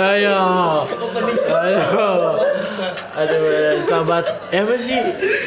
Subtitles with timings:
[0.00, 0.40] Ayo.
[1.50, 2.59] Ayo.
[3.18, 4.24] Aduh, sahabat.
[4.54, 4.98] Eh apa sih?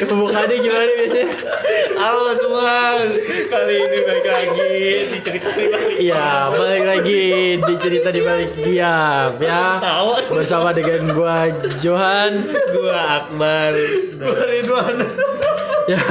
[0.04, 1.26] Pembukaannya gimana biasanya?
[1.96, 3.06] Halo teman,
[3.48, 4.72] kali ini balik lagi
[5.08, 5.94] di cerita pribadi.
[6.04, 7.22] Iya, balik lagi
[7.64, 9.80] di cerita di balik diam ya.
[9.80, 11.48] Tahu Bersama dengan gua
[11.80, 12.44] Johan.
[12.76, 13.72] gua Akbar.
[14.20, 14.96] Ridwan.
[15.88, 16.02] ya.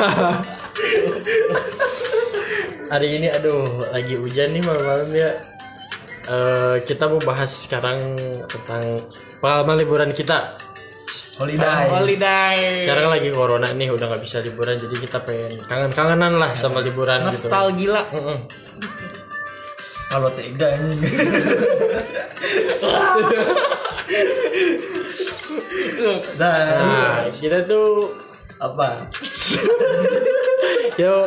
[2.90, 5.30] Hari ini aduh lagi hujan nih malam-malam ya.
[6.24, 8.00] Eh, kita mau bahas sekarang
[8.48, 8.84] tentang
[9.44, 10.40] pengalaman liburan kita.
[11.44, 11.86] Holiday.
[11.92, 12.58] Holiday.
[12.88, 17.20] Sekarang lagi corona nih udah nggak bisa liburan jadi kita pengen kangen-kangenan lah sama liburan
[17.20, 17.52] gitu.
[17.52, 18.00] Nostalgia.
[18.16, 18.38] Mm-mm.
[20.08, 20.94] Kalau tega ini.
[26.38, 28.14] nah, Nah, kita tuh
[28.60, 28.94] apa?
[31.02, 31.26] yo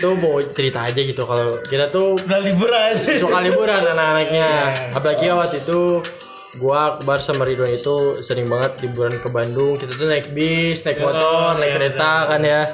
[0.00, 2.90] tuh mau cerita aja gitu kalau kita tuh Udah liburan.
[2.96, 4.48] suka liburan anak-anaknya
[4.90, 6.02] apalagi waktu itu
[6.58, 10.98] gua Akbar sama Ridwan itu sering banget liburan ke Bandung kita tuh naik bis naik
[10.98, 12.66] motor naik kereta kan ya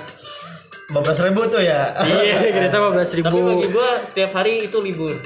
[0.86, 1.82] 15 ribu tuh ya.
[2.06, 5.18] iya kereta 15 Tapi ribu bagi gua setiap hari itu libur.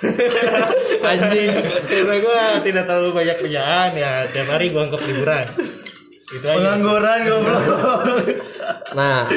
[1.10, 1.52] anjing
[1.84, 5.44] Karena gua tidak terlalu banyak kerjaan ya, tiap hari gua anggap liburan.
[6.32, 6.56] Itu aja.
[6.56, 7.62] Pengangguran goblok.
[8.96, 9.28] nah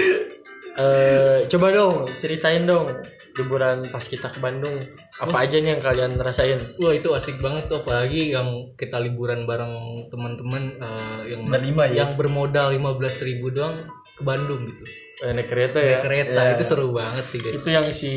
[0.73, 2.89] eh coba dong ceritain dong
[3.37, 4.73] liburan pas kita ke Bandung
[5.21, 9.45] apa aja nih yang kalian rasain Wah itu asik banget tuh apalagi yang kita liburan
[9.45, 12.05] bareng teman-teman eh, yang Berlima ya?
[12.05, 14.85] yang bermodal 15.000 ribu doang ke Bandung gitu.
[15.25, 16.53] Eh, naik kereta ya Naik kereta Ya.
[16.57, 17.55] itu seru banget sih guys.
[17.57, 18.11] itu yang si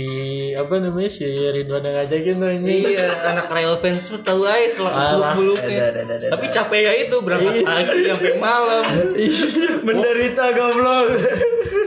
[0.53, 4.91] apa namanya si Ridwan yang ngajakin tuh ini iya, anak rail fans tuh tahu aja
[4.91, 8.85] ada, ada, Tapi capeknya itu berangkat pagi sampai malam.
[9.87, 11.07] Menderita goblok.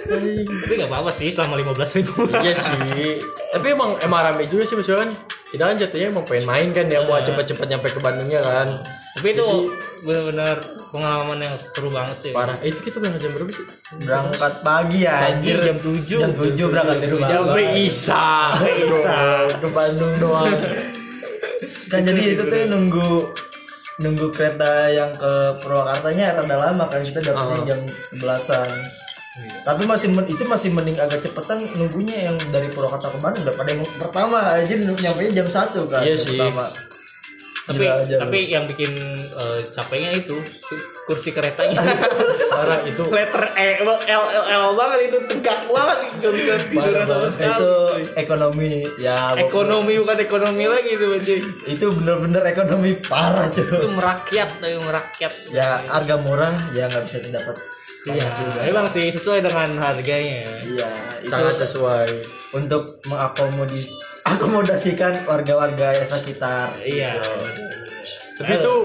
[0.10, 2.14] Tapi nggak apa-apa sih selama 15.000 ribu.
[2.42, 3.22] iya sih.
[3.54, 5.12] Tapi emang emang rame juga sih maksudnya kan.
[5.50, 8.68] Kita kan jatuhnya emang pengen main kan ya mau cepet-cepet nyampe ke Bandungnya kan.
[9.18, 9.48] Tapi itu
[10.06, 10.56] benar-benar
[10.94, 12.32] pengalaman yang seru banget sih.
[12.32, 12.54] parah.
[12.62, 13.66] Eh, itu kita berangkat jam berapa sih?
[14.06, 15.58] Berangkat pagi ya Pagi anjir.
[15.62, 16.06] jam 7.
[16.06, 17.28] Jam 7 berangkat di rumah.
[17.30, 18.28] jam Isa
[19.62, 20.54] ke Bandung doang.
[21.90, 23.10] Kan jadi itu tuh nunggu
[24.00, 27.02] nunggu kereta yang ke Purwakartanya rada lama kan.
[27.02, 27.80] Kita dapetnya jam
[29.30, 29.62] 11-an.
[29.62, 33.70] Tapi masih men- itu masih mending agak cepetan nunggunya yang dari Purwakarta ke Bandung daripada
[33.70, 34.38] yang pertama.
[34.58, 36.02] Aja nyampe jam 1 kan.
[36.02, 36.40] Iya sih.
[36.40, 36.68] Pertama.
[37.70, 40.34] tapi Gila aja tapi yang bikin eh, capeknya itu
[41.06, 41.78] kursi keretanya.
[42.50, 45.98] Parah itu letter E L L L banget itu tegak banget.
[46.18, 47.54] Nggak bisa tidur sama sekali.
[47.54, 47.74] Itu
[48.18, 54.50] ekonomi ya ekonomi bukan ekonomi lagi itu cuy itu bener-bener ekonomi parah cuy itu merakyat
[54.50, 55.34] tapi merakyat.
[55.54, 57.54] Ya harga murah ya nggak bisa didapat
[58.08, 58.30] iya
[58.72, 60.44] emang sih sesuai dengan harganya.
[60.64, 60.90] Iya
[61.24, 62.10] itu sangat sesuai.
[62.50, 63.78] untuk mengakomodi
[64.32, 66.74] akomodasikan warga-warga yang sekitar.
[66.82, 67.14] Iya.
[68.40, 68.76] Tapi itu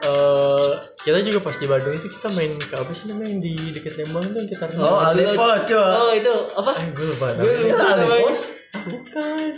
[0.00, 0.70] eh
[1.00, 3.94] kita juga pas di Bandung itu kita main ke apa sih namanya yang di dekat
[4.00, 5.80] Lembang yang kita oh alipos cuy.
[5.80, 6.72] Oh itu apa?
[6.78, 8.40] Eh, gue lupa gue lupa alipos?
[8.86, 9.50] Bukan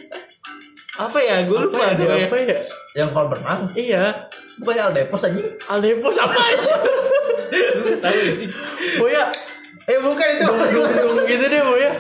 [1.09, 1.37] apa ya?
[1.47, 2.07] Gue lupa apa deh.
[2.07, 2.59] Ya, apa ya?
[2.93, 3.61] Yang kolam renang.
[3.75, 4.05] Iya.
[4.61, 5.41] Bukan aldepos aja
[5.73, 6.37] Aldepos apa?
[6.37, 6.71] Aja
[9.01, 9.25] oh ya
[9.89, 10.45] eh bukan itu.
[10.47, 11.93] Dung dung gitu deh bu ya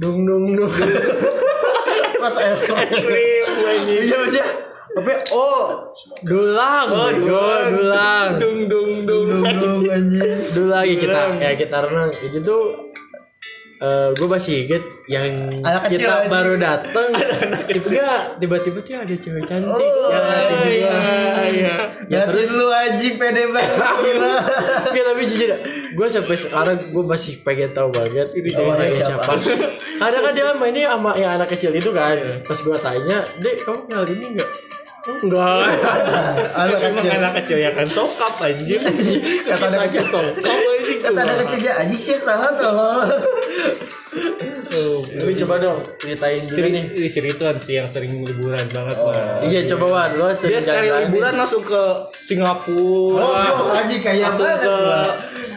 [0.00, 0.72] dung dung dung.
[2.22, 3.46] Pas es krim.
[3.86, 4.44] Iya aja
[4.92, 5.88] tapi oh
[6.24, 6.86] dulang.
[6.92, 7.64] Oh dulang.
[7.72, 8.28] dulang.
[8.36, 9.28] Dung dung dung.
[9.88, 10.40] anjing.
[10.52, 12.10] Dulang ya kita ya kita renang.
[12.20, 12.62] Itu tuh
[13.82, 17.10] eh gue masih inget yang Anak kita baru dateng
[17.76, 21.42] itu ya tiba-tiba tuh ada cewek cantik Oh, yang ngeliatin iya, gua.
[21.50, 21.76] iya
[22.06, 23.74] ya terus lu anjing pede banget
[24.06, 24.34] gila
[24.86, 25.50] Gak tapi jujur
[25.92, 29.32] gue sampai sekarang gue masih pengen tahu banget ini Orangnya ceweknya siapa?
[29.36, 29.66] siapa.
[29.98, 32.16] Ada kan dia mainnya sama yang anak kecil itu kan.
[32.42, 34.50] Pas gue tanya, dek kamu kenal ini enggak?
[35.02, 35.66] Enggak.
[36.54, 37.10] anak kecil.
[37.10, 37.86] anak kecil ya kan.
[37.90, 38.78] Sokap anjir
[39.42, 40.04] kata anak kecil.
[40.06, 40.98] sokap anjing.
[41.02, 43.10] Kata anak kecil ya anjing sih salah tolong
[45.12, 46.84] Tapi coba dong ceritain dulu Sering nih.
[46.96, 49.36] nih cerituan sih yang sering liburan banget lah.
[49.42, 51.82] Iya coba Wan, lo Dia sering sekali liburan langsung ke
[52.22, 53.22] Singapura.
[53.52, 54.76] oh anjing kayak langsung ke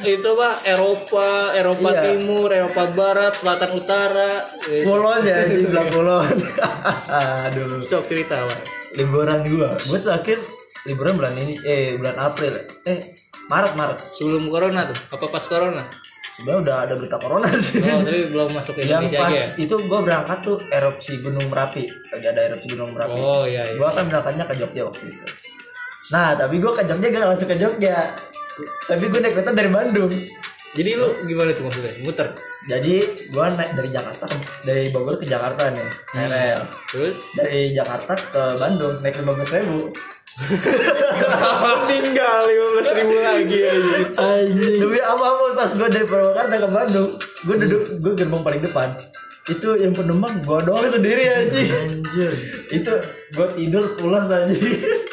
[0.06, 0.56] itu pak?
[0.70, 2.02] Eropa, Eropa Iya.
[2.06, 4.31] Timur, Eropa Barat, Selatan Utara.
[4.86, 6.38] Kulon ya anjing bilang kulon
[7.10, 7.81] aduh.
[7.81, 8.60] Sok cerita pak.
[8.96, 10.40] Liburan gua gua terakhir
[10.84, 12.54] liburan bulan ini eh bulan April
[12.86, 13.00] eh
[13.46, 15.84] Maret Maret Sebelum corona tuh, apa pas corona?
[16.36, 19.40] sebenarnya udah ada berita corona sih Oh, tapi belum masuk ke yang Indonesia pas aja.
[19.40, 19.46] ya?
[19.58, 23.76] itu gua berangkat tuh erupsi Gunung Merapi lagi ada erupsi Gunung Merapi Oh iya iya.
[23.76, 25.26] gua kan berangkatnya ke Jogja waktu itu
[26.06, 27.98] nah tapi gue ke Jogja gak langsung ke Jogja
[28.86, 30.12] tapi gue naik kereta dari Bandung
[30.75, 31.92] Jadi lu gimana tuh maksudnya?
[32.04, 32.30] Muter.
[32.66, 32.95] jadi
[33.30, 34.25] gue naik dari Jakarta
[34.66, 35.86] dari Bogor ke Jakarta nih
[36.18, 39.77] naik rel Terus dari Jakarta ke Bandung naik lima belas ribu
[41.88, 42.42] tinggal
[42.83, 43.95] 15 ribu lagi aja.
[44.83, 48.92] demi apa apa pas gue dari Purwakarta ke Bandung gue duduk gue gerbong paling depan
[49.46, 52.34] itu yang penumpang gue doang sendiri aja Anjir.
[52.72, 52.92] itu
[53.30, 54.50] gue tidur pulas aja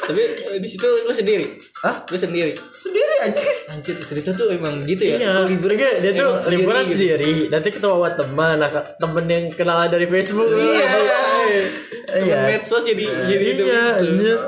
[0.03, 1.47] Tapi eh, di situ lu sendiri.
[1.81, 2.03] Hah?
[2.03, 2.53] Lu sendiri.
[2.75, 3.39] sendiri aja
[3.69, 5.17] Anjir, cerita tuh emang gitu ya.
[5.17, 6.97] Iya, liburan dia, dia tuh liburan gitu.
[6.97, 7.47] sendiri.
[7.47, 10.49] Nanti kita bawa teman, nah, temen yang kenalan dari Facebook.
[10.51, 10.89] Iya.
[12.03, 14.39] Temen iya medsos jadi jadi itu Iya, anjir.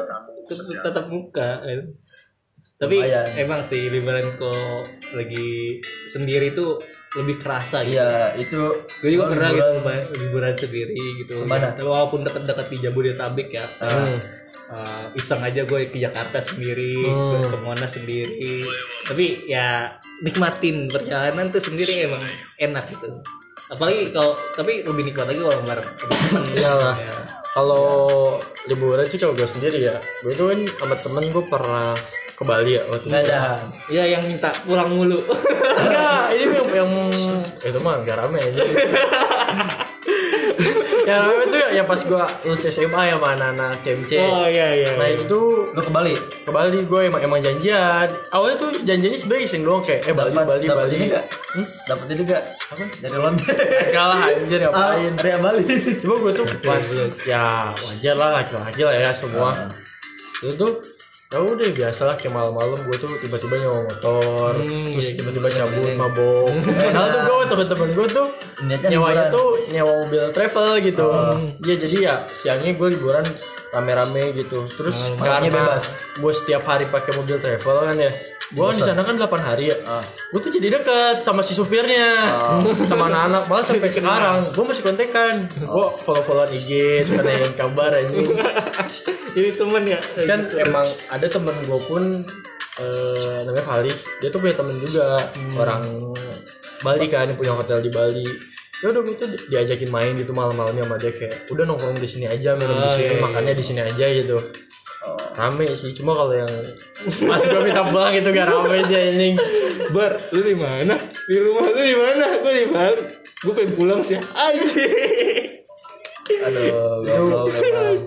[0.44, 1.80] Tetap- tetap muka kan.
[2.74, 3.26] tapi Lumayan.
[3.38, 4.84] emang sih liburan kok
[5.14, 6.82] lagi sendiri tuh
[7.14, 8.60] lebih kerasa gitu iya itu
[8.98, 11.68] gue juga gua pernah liburan- gitu Mbak, liburan sendiri gitu Ke mana?
[11.72, 14.18] Ya, walaupun deket-deket di Jabodetabek ya Hmm.
[14.64, 17.36] Uh, iseng aja gue ke Jakarta sendiri Hmm.
[17.36, 18.64] gue ke Monas sendiri
[19.04, 22.24] tapi ya nikmatin perjalanan tuh sendiri emang
[22.56, 23.12] enak gitu
[23.70, 26.94] apalagi kalau tapi lebih nikmat lagi kalau bareng temen Iyalah.
[26.94, 27.12] ya.
[27.54, 27.86] Kalau
[28.66, 31.94] liburan sih kalau gue sendiri ya, gue tuh kan sama temen gue pernah
[32.34, 33.08] ke Bali ya waktu itu.
[33.08, 33.40] nggak ada
[33.88, 35.14] ya yang minta pulang mulu
[35.76, 36.44] Enggak, ini
[36.74, 36.90] yang,
[37.62, 38.64] itu mah enggak rame aja.
[41.04, 44.10] yang rame tuh ya, ya pas gua lulus SMA ya sama anak-anak CMC.
[44.24, 48.08] oh iya iya Nah itu tuh lu ke Bali ke Bali gue emang emang janjian.
[48.32, 50.96] Awalnya tuh janjiannya sebenarnya iseng doang kayak eh Bali Bali dapat Bali.
[50.96, 51.24] ini nggak
[51.84, 53.54] dapat ini nggak apa dari London
[53.94, 55.12] Kalah anjir ah ngapain.
[55.20, 55.62] area Bali
[56.00, 56.84] Cuma gue tuh pas
[57.28, 59.50] ya wajar lah laki-laki lah ya semua.
[60.40, 60.72] Itu tuh
[61.34, 65.48] ya udah biasa lah kayak malam-malam gue tuh tiba-tiba nyawa motor Hmm, terus iya, tiba-tiba
[65.50, 66.46] cabut mabok.
[66.62, 68.26] Padahal tuh gue temen-temen gue tuh
[68.62, 69.34] liburan.
[69.34, 71.08] tuh nyewa mobil travel gitu.
[71.66, 73.26] Iya jadi ya siangnya gue liburan
[73.74, 74.62] rame-rame gitu.
[74.78, 75.84] Terus malamnya karena bebas.
[76.22, 78.10] gue setiap hari pakai mobil travel kan ya
[78.46, 79.76] gue kan di sana kan 8 hari ya.
[79.84, 80.04] Ah.
[80.04, 82.28] gue tuh jadi deket sama si supirnya.
[82.84, 84.50] Sama anak-anak malah sampai sekarang.
[84.50, 85.34] Gue masih kontekan.
[85.58, 86.70] Gue follow-followan IG
[87.02, 88.26] suka nanyain kabar anjing.
[89.34, 89.98] Jadi temen ya?
[90.22, 92.02] Kan emang ada temen gue pun
[92.76, 93.90] eh, namanya Fali.
[94.20, 95.16] Dia tuh punya temen juga
[95.56, 95.82] orang
[96.80, 98.28] Bali kan punya hotel di Bali.
[98.76, 102.04] Ya udah gue tuh di- diajakin main gitu malam-malamnya sama dia kayak udah nongkrong di
[102.04, 103.22] sini aja minum di Oh, sini iya, iya.
[103.22, 104.36] makannya di sini aja gitu
[105.34, 105.92] rame sih.
[105.98, 106.50] Cuma kalau yang
[107.30, 109.34] pas gue minta pulang itu gak rame sih anjing.
[109.90, 110.94] Bar lu di mana?
[111.26, 112.26] Di rumah lu di mana?
[112.40, 113.02] Gue di Bali
[113.44, 114.16] gue pengen pulang sih.
[114.16, 115.52] Anjir
[116.24, 117.04] aduh.
[117.04, 118.00] goblok emang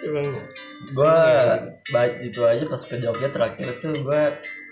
[0.00, 0.28] emang.
[0.94, 1.18] Gue
[1.92, 4.22] baik gitu aja pas ke Jogja terakhir tuh gue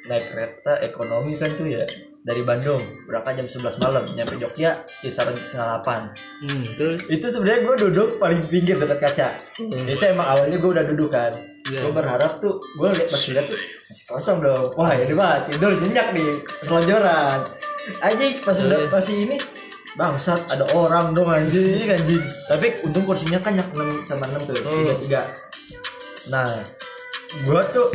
[0.08, 1.84] naik kereta ekonomi kan tuh ya
[2.24, 2.80] dari Bandung.
[3.04, 6.98] Berangkat jam 11 malam nyampe Jogja kisaran setengah 8 hmm, terus?
[7.12, 9.28] Itu sebenarnya gue duduk paling pinggir dekat kaca.
[9.60, 11.34] Itu emang awalnya gue udah duduk kan
[11.66, 11.82] Iya.
[11.82, 14.70] gue berharap tuh gue lihat pas lihat tuh masih kosong dong.
[14.78, 16.30] Wah ini mah tidur nyenyak nih
[16.62, 17.38] selonjoran
[18.02, 19.36] anjing pas udah masih ini
[19.98, 21.82] bangsat ada orang dong anjing.
[21.90, 22.22] Anjing.
[22.46, 25.20] Tapi untung kursinya kan yang 6 sama 6 tuh tiga tiga.
[26.30, 26.50] Nah
[27.42, 27.88] gue tuh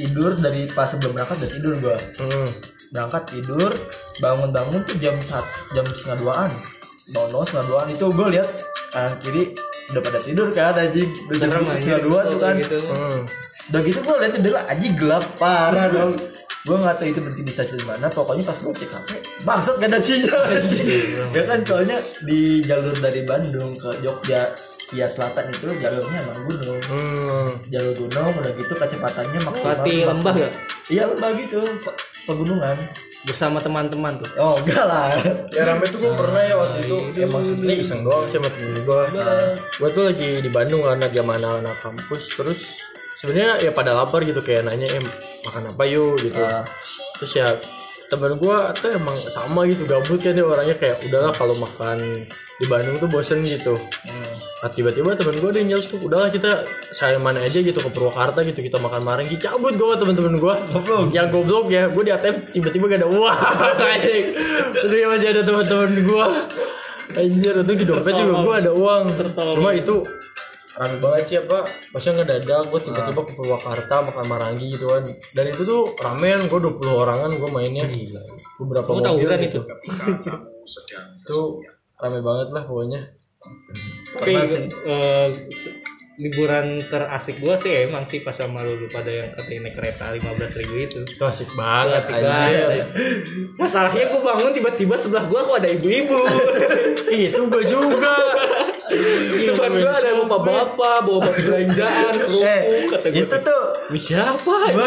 [0.00, 2.48] tidur dari pas sebelum berangkat udah tidur gue hmm.
[2.92, 3.72] berangkat tidur
[4.20, 6.50] bangun-bangun tuh jam satu jam setengah duaan.
[7.12, 8.48] Bangun setengah duaan itu gue lihat
[8.96, 9.52] kanan kiri
[9.92, 11.10] udah pada tidur kan anjing.
[11.30, 12.54] Udah jam setengah dua tuh gitu, kan.
[12.58, 12.78] Gitu.
[12.90, 13.20] Hmm.
[13.66, 16.14] udah gitu gue lihat jendela anjing gelap parah dong.
[16.66, 18.06] Gue nggak tahu itu berarti bisa di mana.
[18.10, 19.10] Pokoknya pas gue cek HP
[19.46, 20.86] bangsat gak ada sinyal anjing.
[21.30, 24.42] Ya kan soalnya di jalur dari Bandung ke Jogja
[24.86, 26.80] via selatan itu jalurnya emang gunung.
[26.86, 27.48] Hmm.
[27.66, 30.52] jalur gunung udah gitu kecepatannya maksimal lembah gak
[30.86, 32.78] iya lembah gitu pe- pegunungan
[33.26, 34.30] bersama teman-teman tuh.
[34.38, 35.10] Oh enggak lah.
[35.50, 36.96] Ya rame tuh gue pernah ya waktu itu.
[37.18, 39.00] Emang sebenarnya iseng doang sih sama temen gue.
[39.82, 42.22] Gue tuh lagi di Bandung kan lagi sama anak-anak kampus.
[42.38, 42.58] Terus
[43.18, 45.04] sebenarnya ya pada lapar gitu kayak nanya em
[45.42, 46.22] makan apa yuk?
[46.22, 46.38] gitu.
[46.38, 46.62] Ah.
[47.18, 47.48] Terus ya
[48.06, 51.98] temen gue tuh emang sama gitu gabut kan dia orangnya kayak udahlah kalau makan
[52.56, 53.76] di Bandung tuh bosen gitu.
[54.56, 56.64] Nah, tiba-tiba temen gue yang nyeletuk udahlah kita
[56.96, 59.26] saya mana aja gitu ke Purwakarta gitu kita makan bareng.
[59.28, 60.54] Gitu cabut gue temen-temen gue
[61.12, 63.38] yang goblok ya gue di ATM tiba-tiba gak ada uang.
[64.80, 66.26] Terus ya masih ada temen-temen gue
[67.16, 69.02] anjir itu di dompet juga gue ada uang.
[69.36, 69.96] Cuma itu
[70.76, 75.04] rame banget sih apa maksudnya ngedadak gue tiba-tiba ke Purwakarta makan marangi gitu kan.
[75.32, 77.84] Dan itu tuh ramean gue 20 orangan gue mainnya.
[78.60, 79.08] Beberapa kamu mobil.
[79.08, 79.60] tawuran gitu.
[79.64, 80.30] itu
[81.24, 81.40] itu
[81.96, 83.00] rame banget lah pokoknya.
[84.16, 84.32] Tapi
[84.84, 85.28] eh,
[86.16, 90.60] liburan terasik gua sih emang sih pas sama lu pada yang katanya naik kereta 15
[90.64, 91.00] ribu itu.
[91.04, 92.88] Itu asik banget Asik banget.
[93.60, 96.20] Masalahnya gue bangun tiba-tiba sebelah gua kok ada ibu-ibu.
[97.12, 98.16] Ih, itu gue juga.
[99.52, 103.20] Depan gua ada bapak-bapak bawa bapak belanjaan eh kerupuk kata gua.
[103.20, 103.64] itu tuh
[104.00, 104.86] siapa gua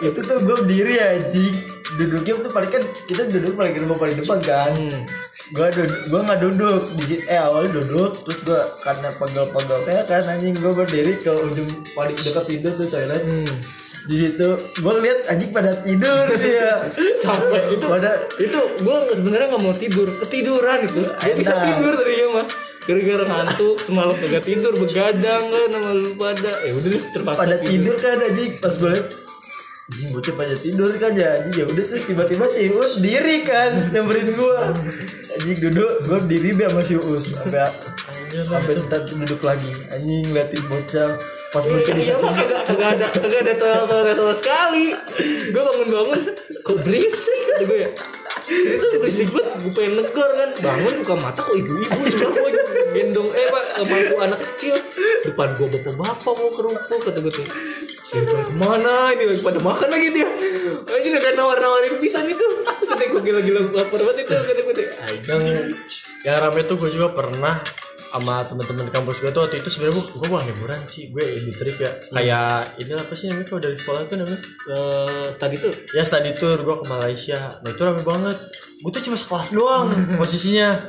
[0.00, 1.54] itu tuh gue berdiri anjing.
[2.00, 4.72] Duduknya tuh paling kan kita duduk paling rumah paling depan kan
[5.52, 6.80] gua duduk gua nggak duduk.
[6.96, 11.32] Di situ eh awalnya duduk terus gua karena pegel-pegel kayak kan anjing gua berdiri ke
[11.32, 13.22] ujung paling dekat tidur tuh toilet
[14.02, 14.48] di situ
[14.82, 16.82] gua lihat anjing pada tidur dia.
[17.22, 17.86] Capek itu.
[17.86, 21.02] Pada itu gue sebenarnya nggak mau tidur ketiduran itu.
[21.06, 21.64] Dia bisa Enak.
[21.70, 22.46] tidur tadinya mah.
[22.82, 26.50] Gara-gara ngantuk semalam kagak tidur begadang kan sama lu pada.
[26.66, 27.94] Ya udah terpaksa pada tidur.
[27.94, 28.50] kan anjing.
[28.58, 29.06] Pas gue liat
[29.90, 31.34] anjing bocah pada tidur kan ya.
[31.34, 34.70] Anjing ya udah terus tiba-tiba si Uus diri kan nyamperin gua.
[35.38, 37.66] Anjing duduk gua diri biar sama si Uus sampai
[38.46, 39.70] sampai ntar duduk lagi.
[39.90, 41.18] Anjing ngeliatin bocah.
[41.52, 44.86] Pas bocah di Iya kagak kagak ada kagak ada toilet sama sekali.
[45.52, 46.20] Gue bangun-bangun
[46.64, 47.40] kok berisik?
[47.50, 47.90] Kata gue ya.
[48.42, 50.50] Sini tuh berisik banget, gue pengen negor kan.
[50.64, 52.48] Bangun buka mata kok ibu-ibu semua
[52.92, 54.76] Gendong, eh pak, mangku anak kecil.
[55.28, 57.46] Depan gue bapak-bapak mau kerupuk Kata gue tuh
[58.12, 58.20] Ke
[58.60, 60.28] mana ini lagi pada makan lagi dia.
[60.92, 62.44] Aja udah nawar-nawarin pisan itu.
[62.68, 64.74] Terus gue gila-gila lapar banget itu Kata gue
[65.32, 65.42] yang
[66.22, 67.56] yang rame tuh gue juga pernah
[68.12, 71.54] sama teman-teman kampus gue tuh waktu itu sebenarnya gue gue bukan liburan sih gue lebih
[71.56, 71.90] trip ya.
[72.12, 74.40] Kayak ini apa sih namanya kalau dari sekolah tuh namanya?
[74.68, 77.40] Eh, Tadi tuh ya study tour gue ke Malaysia.
[77.64, 78.36] Nah itu rame banget.
[78.84, 79.88] Gue tuh cuma sekelas doang
[80.20, 80.84] posisinya.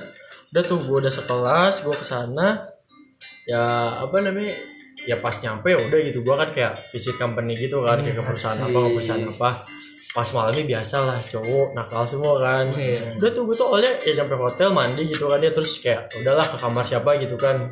[0.51, 2.67] Udah tuh gue udah sekelas gue ke sana.
[3.47, 3.63] Ya
[4.03, 4.51] apa namanya
[5.03, 6.19] ya pas nyampe ya udah gitu.
[6.23, 9.49] Gue kan kayak visit company gitu kan kayak ke perusahaan apa ke perusahaan apa.
[10.13, 12.69] Pas malamnya biasa lah cowok nakal semua kan.
[12.77, 13.17] Iya.
[13.17, 16.45] udah tuh gue tuh awalnya ya nyampe hotel mandi gitu kan ya terus kayak udahlah
[16.45, 17.65] ke kamar siapa gitu kan.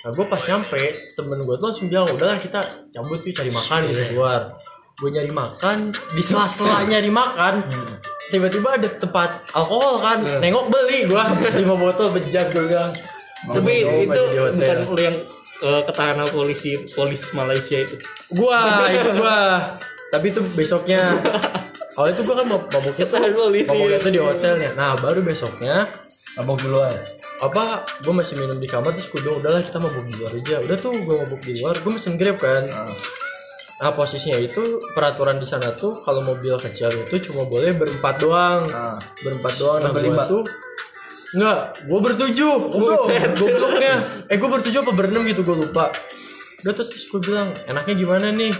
[0.00, 2.62] Nah gue pas nyampe temen gue tuh langsung bilang udahlah kita
[2.94, 4.54] cabut tuh cari makan gitu keluar.
[5.00, 5.76] Gue nyari makan
[6.14, 7.58] di sela-sela nyari makan
[8.30, 11.22] tiba-tiba ada tempat alkohol kan nengok beli gue
[11.58, 12.92] lima botol bejat gue bilang.
[13.50, 15.16] Tapi itu bukan lu yang
[15.62, 17.96] eh, ketahanan polisi polis Malaysia itu.
[18.32, 19.60] Gua itu gua.
[20.10, 21.14] Tapi itu besoknya.
[21.98, 23.18] Awalnya tuh gua kan mau mabuknya tuh.
[23.20, 24.70] Mabuknya tuh di hotelnya.
[24.74, 25.86] Nah baru besoknya
[26.38, 26.94] abang duluan.
[27.40, 30.56] apa gue masih minum di kamar terus gue bilang udahlah kita mabuk di luar aja.
[30.60, 32.68] Udah tuh gue mabuk di luar gue mesen grab kan.
[33.80, 34.60] Nah posisinya itu
[34.92, 38.68] peraturan di sana tuh kalau mobil kecil itu cuma boleh berempat doang.
[38.76, 39.00] Ah.
[39.24, 39.80] berempat doang.
[39.80, 40.24] Nah Berapa gue lima?
[40.28, 40.42] tuh
[41.30, 42.94] Enggak, gue bertujuh gue
[43.38, 45.94] gobloknya eh gue bertujuh apa berenam gitu gue lupa.
[46.66, 48.50] Udah terus, terus gue bilang enaknya gimana nih?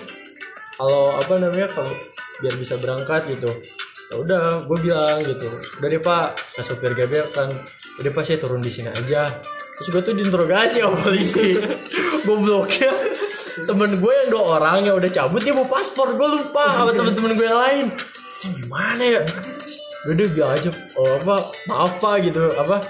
[0.78, 1.90] Kalau apa namanya kalau
[2.38, 3.50] biar bisa berangkat gitu.
[4.10, 5.50] Ya udah gue bilang gitu.
[5.82, 6.26] Udah deh pak.
[6.54, 7.50] Ke sopir gaber kan
[7.98, 9.26] udah pak saya turun di sini aja.
[9.80, 11.58] Terus gue tuh diinterogasi sama polisi.
[12.26, 12.94] Gobloknya.
[13.66, 16.14] Temen gue yang dua orang yang udah cabut dia mau paspor.
[16.14, 17.86] Gue lupa sama temen-temen gue yang lain.
[18.38, 19.22] Cing gimana ya
[20.08, 20.70] udah bilang aja.
[20.96, 22.40] Oh, apa maaf pak gitu.
[22.56, 22.80] Apa?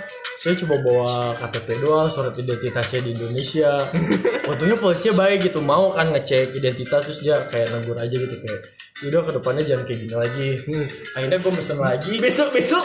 [0.41, 3.77] Saya cuma bawa KTP doang surat identitasnya di Indonesia.
[4.51, 8.61] Untungnya polisinya baik gitu mau kan ngecek identitas terus dia kayak negur aja gitu kayak
[9.01, 10.49] udah ke depannya jangan kayak gini lagi.
[10.65, 10.87] Hmm,
[11.17, 12.13] akhirnya gue pesen lagi.
[12.21, 12.85] Besok besok.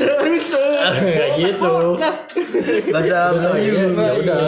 [0.00, 1.76] Terus kayak gitu.
[2.88, 4.44] Melayu ya, udah.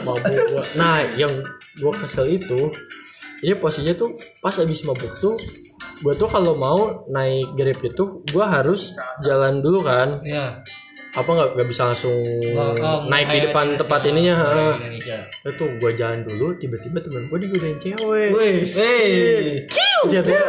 [0.00, 0.62] Mabuk gua.
[0.80, 1.32] nah yang
[1.76, 2.72] gue kesel itu
[3.44, 5.36] ini posisinya tuh pas abis mabuk tuh
[5.96, 8.92] gue tuh kalau mau naik grab itu gue harus
[9.24, 10.20] jalan dulu kan.
[10.20, 10.60] Ya
[11.16, 12.12] apa nggak nggak bisa langsung
[12.52, 13.80] Oh, oh, naik di depan Indonesia.
[13.80, 14.48] tempat ininya ha.
[14.76, 15.18] Indonesia.
[15.48, 18.30] Itu gue jalan dulu tiba-tiba temen gue digodain cewek.
[18.36, 19.64] Hei,
[20.04, 20.44] siapa ya?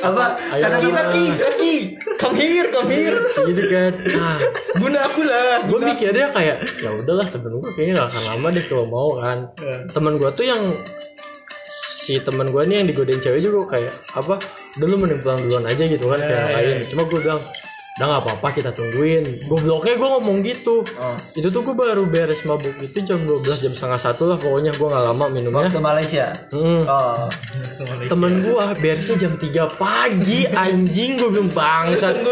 [0.00, 0.24] apa?
[0.56, 0.80] Ayo, Mas.
[0.80, 1.74] laki laki
[2.16, 3.18] come here come here.
[3.44, 3.92] Gitu kan.
[4.16, 4.38] Nah.
[4.80, 5.68] Guna aku lah.
[5.68, 9.38] Gue mikirnya kayak ya udahlah temen gue kayaknya gak akan lama deh kalau mau kan.
[9.92, 10.62] Temen gue tuh yang
[12.08, 14.40] si temen gue nih yang digodain cewek juga kayak apa
[14.76, 17.40] udah lu mending pulang duluan aja gitu kan kayak lain cuma gue bilang
[17.98, 19.26] udah nggak apa-apa kita tungguin.
[19.50, 20.86] Gobloknya gue ngomong gitu.
[21.02, 21.18] Oh.
[21.34, 24.70] itu tuh gue baru beres mabuk itu jam 12 jam setengah satu lah pokoknya.
[24.78, 25.66] Gue nggak lama minumnya.
[25.66, 26.30] Ke Malaysia?
[26.54, 26.86] Hmm.
[26.86, 27.26] oh.
[28.06, 29.50] Temen gua beresnya jam 3
[29.82, 31.18] pagi anjing.
[31.18, 32.22] Gue bilang bangsat.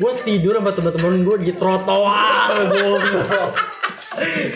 [0.00, 3.52] Gue tidur sama temen-temen gue di trotoar goblok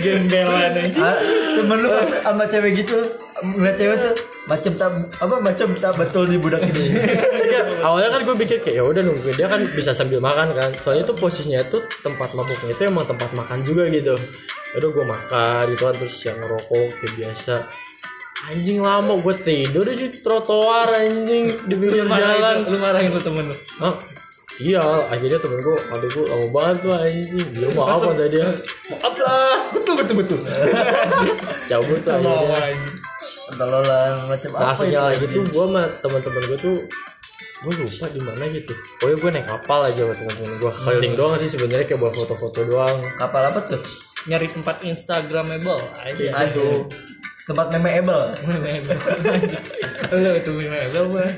[0.01, 1.17] gembelan aja Ah,
[1.59, 2.99] temen lu pas sama cewek gitu
[3.45, 4.91] ngeliat cewek tuh macam tak
[5.25, 6.85] apa macam tak betul di budak ini.
[7.45, 10.69] Iya, awalnya kan gue pikir kayak ya udah nungguin dia kan bisa sambil makan kan.
[10.77, 14.17] Soalnya tuh posisinya tuh tempat mabuknya itu emang tempat makan juga gitu.
[14.77, 17.57] Udah gue makan gitu kan terus yang ngerokok kayak biasa.
[18.53, 22.69] Anjing lama gue tidur di trotoar anjing di pinggir jalan.
[22.69, 23.57] lu marahin lu temen lu?
[24.63, 27.49] Iya, akhirnya temen gue, aduh gue lama banget lah anjing.
[27.59, 28.47] Dia maaf kata dia.
[28.95, 29.59] maaf lah.
[29.75, 30.41] Betul betul betul.
[31.71, 32.71] Cabut lah akhirnya.
[33.55, 36.77] tololan macam Nah, apa aslinya itu lagi tuh gue sama teman-teman gue tuh
[37.65, 38.73] gue lupa di mana gitu.
[38.99, 40.73] Pokoknya gue naik kapal aja sama teman-teman gue.
[40.75, 42.97] Keliling doang sih sebenarnya kayak bawa foto-foto doang.
[43.19, 43.83] kapal apa tuh?
[44.27, 45.83] Nyari tempat instagramable.
[45.99, 46.87] Aja aduh
[47.47, 48.23] tempat memeable.
[50.15, 51.31] Lo itu memeable mah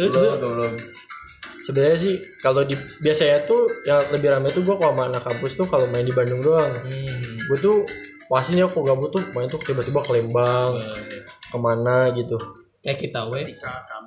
[0.00, 0.72] terus lu belum belum
[1.64, 5.52] sebenarnya sih kalau di biasanya tuh yang lebih ramai tuh gue kalau sama anak kampus
[5.56, 6.72] tuh kalau main di Bandung doang.
[6.84, 7.36] Hmm.
[7.50, 7.76] gue tuh
[8.30, 10.78] pastinya kok gabut tuh main tuh tiba-tiba ke Lembang
[11.50, 12.38] ke mana gitu
[12.80, 13.52] kayak kita we.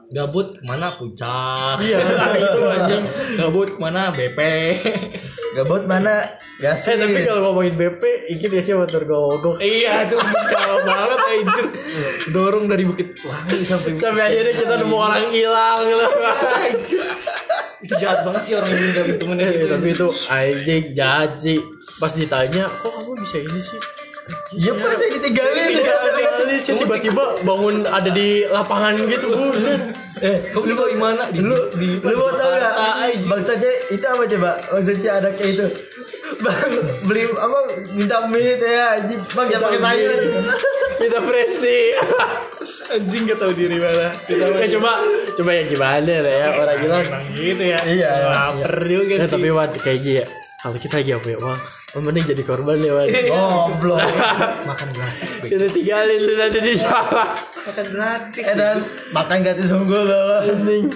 [0.10, 1.78] Gabut ke mana puncak?
[1.78, 2.00] Iya.
[2.42, 3.04] Itu anjing.
[3.38, 4.40] Gabut ke mana BP?
[5.58, 6.26] Gabut mana?
[6.54, 10.80] Eh Yasin tapi kalau ngomongin BP inget ya sih motor gue ogok iya tuh jauh
[10.86, 11.66] banget anjir
[12.32, 16.08] dorong dari bukit wangi sampai sampai akhirnya kita nemu orang hilang loh
[17.84, 19.68] itu jahat banget sih orang yang ninggalin Eh, temennya gitu.
[19.76, 21.58] tapi itu anjing jahat sih
[22.00, 23.82] pas ditanya kok kamu bisa ini sih
[24.56, 25.72] iya pas saya ditinggalin.
[26.64, 29.28] Tiba-tiba bangun ada di lapangan gitu.
[29.34, 29.82] Buset.
[30.24, 33.28] Eh kamu di bawah mana di lu lu mau tau gak Jakarta, anjing.
[33.28, 34.52] bang saja itu apa coba?
[34.62, 35.68] Bang saja ada kayak itu.
[36.40, 36.72] Bang
[37.10, 37.60] beli apa?
[37.92, 38.88] Minta mie itu ya
[39.36, 40.20] bang jangan pakai sayur.
[40.94, 41.84] Kita fresh nih
[42.94, 44.08] anjing gak tahu diri mana.
[44.24, 44.92] Kita ya coba
[45.36, 47.80] coba yang gimana ya orang bilang emang gitu ya.
[47.84, 49.34] Iya, lapar juga ya sih.
[49.36, 50.26] Tapi Wan kayak gini ya.
[50.64, 51.58] Kalau kita lagi apa ya Wan?
[51.58, 53.06] oh, mending jadi korban ya Wan.
[53.70, 54.02] Goblok.
[54.70, 55.30] Makan gratis.
[55.46, 58.78] Kita tinggalin lu nanti di sana makan gratis eh dan
[59.14, 60.90] makan gratis unggul loh anjing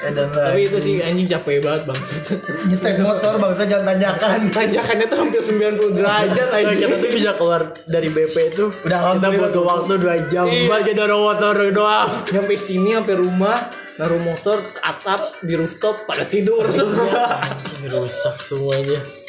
[0.00, 0.54] eh dan lah.
[0.54, 2.22] Tapi itu sih anjing capek banget bangsat.
[2.64, 4.38] Nyetek motor bangsa jangan tanyakan.
[4.48, 6.78] Tanjakannya tuh hampir 90 derajat Nah, anjing.
[6.80, 8.64] kita tuh bisa keluar dari BP itu?
[8.86, 10.46] Udah kita butuh waktu 2 jam.
[10.46, 10.64] Iya.
[10.64, 12.08] buat kita dorong motor doang.
[12.30, 13.58] Nyampe sini sampai rumah
[13.98, 16.62] naruh motor ke atap di rooftop pada tidur.
[16.70, 17.42] Semua
[17.82, 19.25] Ini rusak semuanya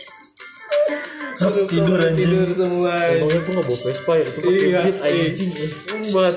[1.67, 2.27] tidur anjing.
[2.27, 2.95] tidur semua.
[3.13, 5.51] Untungnya gue gak bawa Vespa ya itu pakai Iya, beat anjing
[6.11, 6.35] buat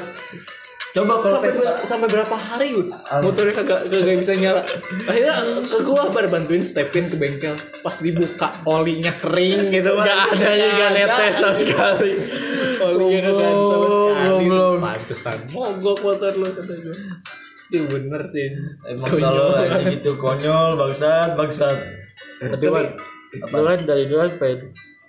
[0.91, 2.89] coba kalau sampai Vespa sampai berapa hari Yud?
[3.23, 4.63] motornya kagak kagak bisa nyala.
[5.07, 7.55] Akhirnya ke gua bar bantuin stepin ke bengkel.
[7.81, 12.13] Pas dibuka olinya kering gitu Gak ada gak netes sama sekali.
[12.83, 14.47] Olinya kagak ada sama sekali.
[14.83, 15.39] Pantesan.
[15.55, 16.97] Mogok motor lu kata gua.
[17.71, 18.47] Itu bener sih.
[18.91, 21.79] Emang kalau aja gitu konyol bangsat bangsat.
[22.43, 22.67] Tapi
[23.31, 24.59] Wan Lu kan dari dulu kan pengen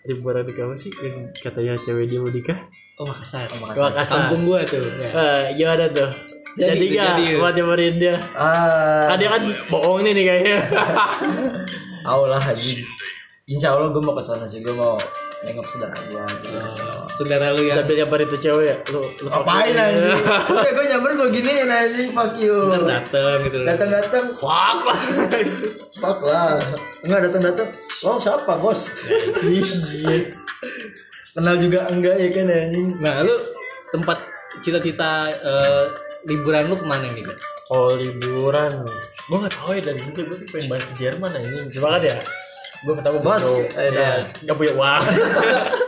[0.06, 2.60] liburan di kamu sih Yang katanya cewek dia mau nikah.
[3.02, 4.30] Oh Makassar Makassar.
[4.30, 4.86] Kampung gua tuh.
[5.02, 5.10] Ya.
[5.10, 6.12] Eh, Gimana tuh?
[6.60, 8.16] Jadi, Jadi, gak buat nyemerin dia?
[8.36, 9.08] Ah.
[9.10, 10.58] Kan dia kan bohong nih nih kayaknya.
[12.12, 12.84] Allah haji
[13.50, 14.96] Insya Allah gue mau ke sana sih gue mau
[15.44, 17.01] nengok saudara gue gitu.
[17.19, 20.19] Saudara lu yang Sambil nyamperin tuh cewek ya Lu, lu Ngapain anjing?
[20.56, 22.56] Udah gue nyamper gue gini anjing fuck you.
[22.88, 25.00] dateng gitu Datang-datang, Fuck lah
[26.02, 26.58] fuck lah.
[27.06, 27.69] Enggak datang-datang.
[28.02, 28.89] Lo siapa bos?
[29.45, 30.34] Iya.
[31.32, 32.88] Kenal juga enggak ya kan anjing?
[33.00, 33.36] nah lu
[33.93, 34.17] tempat
[34.65, 35.84] cita-cita eh,
[36.28, 37.38] liburan lu ke mana nih kan
[37.69, 38.71] Kalau liburan
[39.32, 42.04] Gue gak tau ya dari dulu Gue tuh pengen balik ke Jerman anjing Cuma kan
[42.04, 42.17] ya
[42.84, 43.45] Gue pertama Bos,
[43.80, 44.19] eh, dah.
[44.43, 45.04] Gak punya uang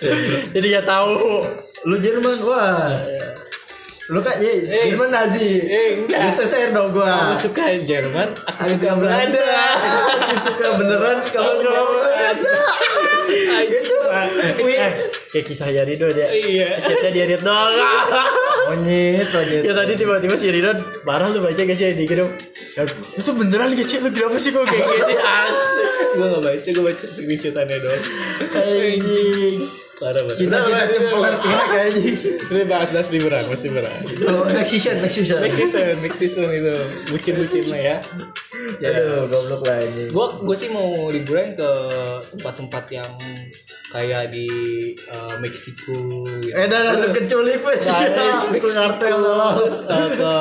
[0.54, 1.44] Jadi gak tahu
[1.86, 2.88] Lu Jerman, wah.
[4.10, 4.90] Lu kan ya, Eh.
[4.90, 5.62] Jerman Nazi.
[5.62, 6.34] Eh, enggak.
[6.34, 7.30] SSR dong gua.
[7.30, 9.46] kamu suka Jerman aku Aku suka Belanda.
[10.18, 12.52] Aku suka beneran kamu suka Belanda.
[13.70, 13.94] Gitu.
[14.66, 14.92] Wih, Eh,
[15.30, 17.54] kayak kisahnya Rido dia iya Chatnya dia Rido
[18.66, 19.62] monyet monyet.
[19.62, 20.74] Ya tadi tiba-tiba si Rido
[21.06, 22.26] Parah lu baca gak sih di gitu
[23.18, 25.14] Itu beneran gak sih Lu kenapa sih kok kayak gini?
[25.42, 25.88] Asik.
[26.14, 28.02] Gue gak baca gue baca screenshotannya doang.
[28.54, 29.56] Anjing.
[30.00, 30.36] Parah banget.
[30.40, 32.16] Kita kita cempelan pihak anjing.
[32.50, 33.98] ini bahas-bahas liburan pasti liburan.
[34.32, 35.38] Oh, next season, next season.
[35.44, 36.74] next season next season itu.
[37.12, 37.96] Bucin-bucin lah ya
[38.80, 40.08] Aduh, goblok lah anjing.
[40.08, 41.70] gue gue sih mau liburan ke
[42.32, 43.10] tempat-tempat yang
[43.90, 44.46] kayak di
[44.96, 46.54] eh, Meksiko gitu.
[46.54, 47.84] Eh, dah langsung keculik wes.
[48.54, 50.32] Bikin kartel eh, ke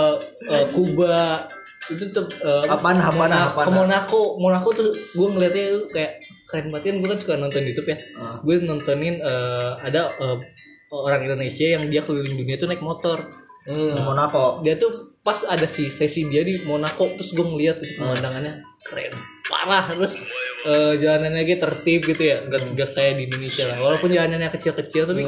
[0.72, 1.50] Kuba
[1.90, 3.66] itu tuh eh, Apaan, apaan, Mona- apaan?
[3.66, 4.22] ke Monaco.
[4.38, 6.12] Monaco tuh gue ngeliatnya kayak
[6.46, 6.94] keren banget.
[6.94, 7.98] Kan gue kan suka nonton YouTube ya.
[8.16, 8.38] Ah.
[8.40, 10.38] gue nontonin eh, ada eh,
[10.90, 13.22] orang Indonesia yang dia keliling dunia tuh naik motor.
[13.70, 14.66] Hmm, Monaco.
[14.66, 14.90] dia tuh
[15.22, 18.50] pas ada si sesi dia di Monaco terus gue ngeliat itu pemandangannya
[18.82, 19.14] keren.
[19.46, 20.18] Parah terus
[20.66, 22.38] eh, jalanannya gitu tertib gitu ya.
[22.40, 23.78] Nggak nggak kayak di Indonesia lah.
[23.80, 25.24] Walaupun jalanannya kecil-kecil tapi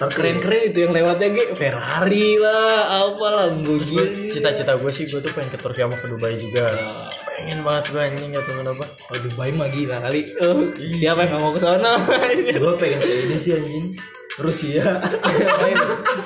[0.00, 4.32] keren-keren itu yang lewatnya gitu Ferrari lah apalah Lamborghini.
[4.32, 6.72] Cita-cita gue sih Gue tuh pengen ke Turki sama ke Dubai juga.
[7.36, 8.84] Pengen banget gue anjing Gak tau kenapa.
[8.88, 10.20] Oh Dubai mah gila kali.
[10.24, 10.56] Eh,
[10.96, 11.92] siapa yang nggak mau ke sana?
[12.60, 13.86] Gue pengen ke ini sih anjing.
[14.40, 14.96] Rusia.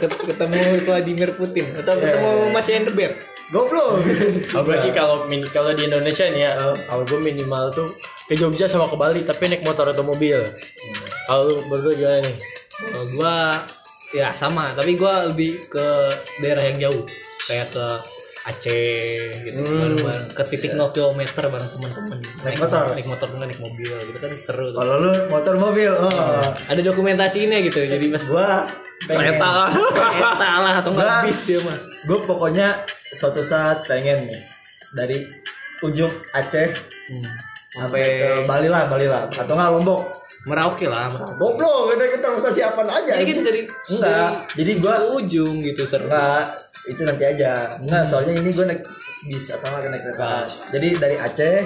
[0.07, 3.14] ketemu Vladimir Putin atau ketemu Mas Enderberg
[3.53, 4.01] Goblok.
[4.49, 6.53] Kalau gue sih kalau min- kalau di Indonesia nih ya,
[6.88, 7.87] kalau gue minimal tuh
[8.25, 10.41] ke Jogja sama ke Bali tapi naik motor atau mobil.
[11.29, 12.37] Kalau lu berdua gimana nih?
[12.89, 13.35] Kalau gua
[14.17, 15.87] ya sama, tapi gua lebih ke
[16.41, 17.05] daerah yang jauh.
[17.45, 17.87] Kayak ke
[18.45, 19.17] Aceh
[19.49, 21.17] gitu bareng-bareng ke titik 0 km
[21.49, 22.93] bareng teman-teman Naik motor?
[22.93, 24.85] naik motor enggak naik mobil gitu kan seru tuh.
[24.85, 26.45] Kalau lu motor mobil, oh.
[26.69, 28.69] ada dokumentasinya gitu jadi pas Gua
[29.09, 29.33] pengen.
[29.33, 29.71] Kereta lah.
[29.73, 32.69] kereta lah atau enggak Gua- bis dia mah Gue pokoknya
[33.17, 34.41] suatu saat pengen nih
[34.93, 35.25] dari
[35.81, 37.54] ujung Aceh hmm.
[37.75, 40.03] Sampai Bali lah, Bali lah, atau nggak Lombok.
[40.45, 43.17] Merauke lah Merauke Goblok, kita kita usah siapan aja.
[43.17, 47.81] jadi kan dari Enggak, jadi gua ujung gitu seru enggak itu nanti aja.
[47.81, 48.83] Enggak, soalnya ini gue naik
[49.25, 50.33] bis atau nggak naik kereta.
[50.69, 51.57] Jadi dari Aceh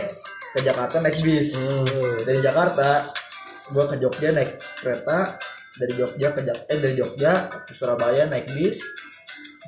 [0.54, 1.58] ke Jakarta naik bis.
[2.22, 3.02] Dari Jakarta
[3.74, 5.34] gue ke Jogja naik kereta.
[5.78, 8.78] Dari Jogja ke Jak eh dari Jogja ke Surabaya naik bis.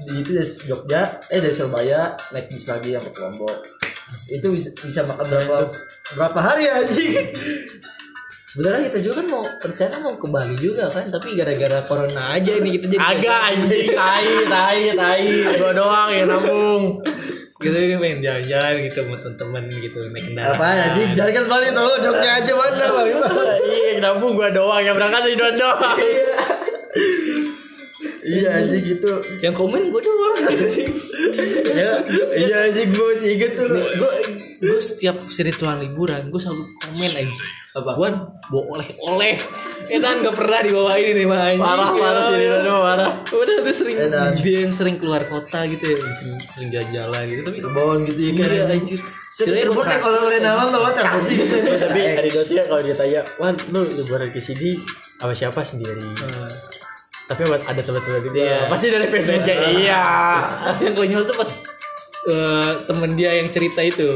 [0.01, 3.57] Di itu dari Jogja eh dari Surabaya naik bis lagi yang ke Lombok.
[4.33, 5.57] Itu bisa, bisa makan berapa
[6.17, 7.13] berapa hari anjing?
[8.51, 12.51] Sebenarnya kita juga kan mau rencana mau ke Bali juga kan, tapi gara-gara corona aja
[12.59, 16.85] ini kita jadi Agak anjing tai tai tai gua doang yang nabung.
[17.61, 20.57] gitu kan pengen jalan-jalan gitu sama temen-temen gitu naik kendaraan.
[20.57, 21.09] Apa anjing?
[21.15, 23.09] Jangan kan Bali tolong Jogja aja mana Bang?
[23.71, 25.99] Iya nabung gua doang yang berangkat di doang.
[28.21, 29.13] Iya anjing gitu.
[29.41, 30.37] Yang komen gue doang.
[31.73, 31.93] ya
[32.37, 34.13] iya anjing gue masih inget tuh gue
[34.61, 37.35] gue setiap ritual liburan gue selalu komen aja.
[37.71, 37.91] Apa?
[37.97, 38.09] Gue
[38.51, 39.35] bawa oleh-oleh.
[39.91, 41.63] Edan gak pernah dibawain ini mah anjing.
[41.65, 42.59] Parah parah sih Ya.
[42.61, 43.11] Dodo parah.
[43.31, 44.31] Udah tuh sering Edan.
[44.37, 48.49] dia sering keluar kota gitu ya, sering, sering jalan-jalan gitu tapi Cirebon gitu ya kan
[48.51, 49.01] Iya anjir.
[49.41, 51.37] Cirebon kan kalau ngeliat nama lo apa sih
[51.81, 54.77] Tapi dari Doti ya kalau ditanya, "Wan, lu liburan ke sini
[55.17, 56.05] sama siapa sendiri?"
[57.31, 58.37] Tapi buat ada teman-teman gitu.
[58.43, 58.59] Iya.
[58.67, 60.03] Pasti dari Facebook kayak iya.
[60.83, 61.51] yang konyol tuh pas
[62.27, 64.09] eh, temen dia yang cerita itu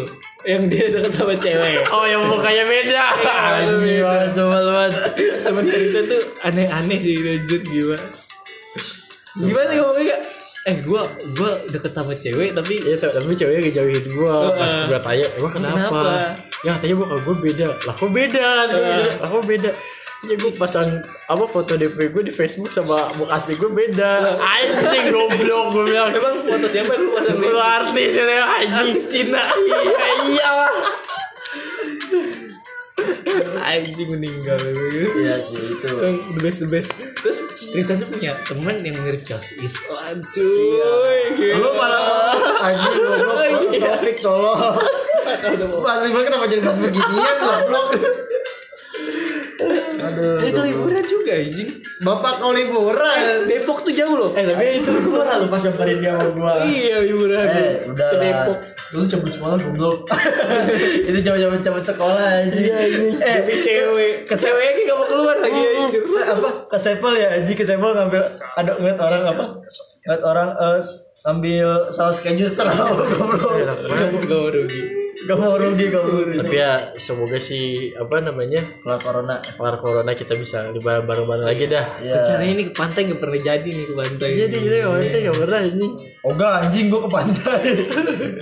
[0.44, 3.05] yang dia deket sama cewek Oh, yang mukanya beda.
[3.64, 4.05] Anjing,
[4.37, 4.92] coba banget.
[5.40, 8.05] temen cerita tuh aneh-aneh sih lanjut gimana
[9.35, 10.20] gimana ngomongnya Kak?
[10.64, 11.03] eh gua
[11.37, 14.88] gua deket sama cewek tapi Iya, tuh, tapi ceweknya ngejauhin gua pas Heeh.
[14.88, 16.03] gua tanya, "Emang kenapa?" Kenapa?
[16.64, 17.66] Ya katanya gua kalau gua beda.
[17.85, 18.48] Lah kok beda?
[19.20, 19.70] Lah kok beda?
[20.25, 24.41] Ya gua pasang apa foto DP gue di Facebook sama muka asli gue beda.
[24.41, 26.17] Anjing goblok gue bilang.
[26.17, 27.45] emang foto siapa lu pasang?
[27.45, 28.25] Lu artis ya
[28.57, 29.05] anjing.
[29.05, 29.43] Cina.
[29.45, 30.73] Iya iyalah.
[33.69, 34.57] anjing meninggal.
[34.65, 35.93] Iya sih itu.
[35.93, 36.91] The best the best.
[37.21, 41.21] Terus ceritanya punya teman yang mirip Chelsea Islan cuy
[41.53, 42.33] lu malah
[42.65, 43.61] anjing goblok.
[43.77, 43.93] Iya.
[44.25, 44.73] tolong.
[45.85, 47.87] Mas Liman kenapa jadi bahas beginian goblok
[50.05, 51.71] aduh itu liburan juga anjing.
[52.05, 53.49] Bapak kau liburan?
[53.49, 54.31] Depok tuh jauh loh.
[54.37, 56.55] Eh tapi itu gue lalu pas nyamperin dia sama gue.
[56.69, 57.47] iya liburan.
[57.49, 58.59] Eh udah ke Depok.
[58.93, 59.99] Lu cabut sekolah goblok.
[61.09, 62.71] Itu coba-coba cabut sekolah anjing.
[63.19, 64.12] Eh tapi cewek.
[64.29, 66.51] Ke ceweknya kayak gak mau keluar lagi anjir apa?
[66.69, 67.57] Ke Sepel ya anjing.
[67.57, 69.45] Ke Sepel ngambil ada ngeliat orang apa?
[70.05, 70.81] Ngeliat orang eh,
[71.25, 72.47] ngambil saus keju.
[72.57, 73.55] Serau goblok.
[74.29, 76.37] Mau rugi gak mau rugi gak mau rugi.
[76.37, 79.38] Tapi ya semoga sih apa namanya kelar corona.
[79.38, 81.98] kelar corona kita bisa liburan bareng-bareng lagi dah.
[82.00, 84.29] ya Caranya ini ke pantai gak pernah jadi nih ke pantai.
[84.35, 85.92] Jadi ini kemarin gak pernah anjing.
[86.22, 87.61] Oga anjing gua ke pantai.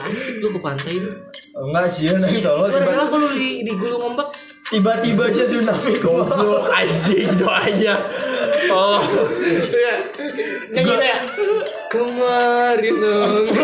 [0.02, 1.11] Asik lu ke pantai lu
[1.52, 4.24] enggak sih nanti tolong Gimana tiba- kalau di, di gulung ombak
[4.72, 8.00] tiba-tiba aja tsunami goblok anjing doanya.
[8.72, 8.96] Oh,
[9.68, 9.92] ya
[10.72, 11.16] nyanyi Gua- ya?
[11.92, 13.52] Kemarin dong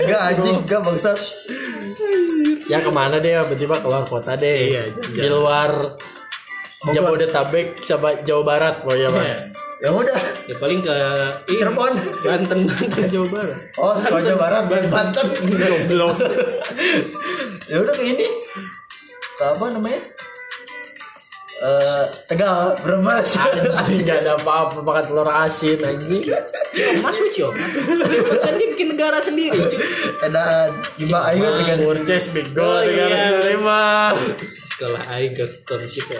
[0.00, 1.18] enggak anjing enggak bangsat.
[2.70, 3.36] Ya ke mana deh?
[3.42, 4.72] Tiba-tiba keluar kota deh.
[4.72, 5.68] Iya, Di luar
[6.82, 9.24] Jabodetabek sama Jawa Barat pokoknya mah.
[9.82, 10.20] ya udah.
[10.46, 10.94] Ya paling ke
[11.50, 11.94] Cirebon.
[12.22, 13.58] Banten Banten Jawa Barat.
[13.82, 15.26] Oh ke Jawa Barat Banten.
[15.42, 16.16] Goblok.
[17.70, 18.26] ya udah ke ini.
[19.36, 20.00] Ke apa namanya
[21.62, 23.38] eh Tegal Brebes
[23.72, 26.26] Anjing gak ada apa-apa makan telur asin anjing.
[26.98, 29.54] Mas Wicio Mas kan dia bikin negara sendiri
[30.20, 33.06] Edaan Gimana ayo dengan Murces big Oh, goal iya.
[33.06, 34.10] negara sendiri mah.
[34.64, 36.16] sekolah aing ke store kita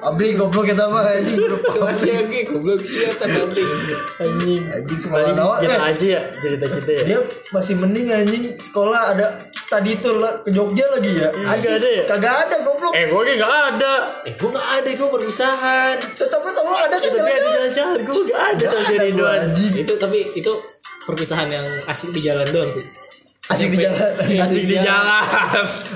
[0.00, 1.40] Abri goblok kita mah anjing
[1.76, 3.40] masih lagi goblok sih ya tapi
[4.20, 4.62] Anjing.
[4.68, 7.02] anjing Paling semua kita eh, aja ya cerita kita ya.
[7.04, 7.18] dia
[7.50, 9.26] masih mending anjing sekolah ada
[9.66, 11.28] study tour lah ke Jogja lagi ya?
[11.28, 12.04] Agak ada ya?
[12.06, 12.92] kagak ada goblok.
[12.94, 13.92] Eh gue gak ada.
[14.22, 17.98] eh gua nggak ada gua perpisahan tetapi tolong ada kan Tapi ada jalan-jalan.
[18.00, 20.52] gue gak ada si Ada itu tapi itu
[21.02, 23.05] perpisahan yang asik di jalan doang tuh
[23.46, 24.10] asik di jalan.
[24.46, 25.22] Asik di jalan.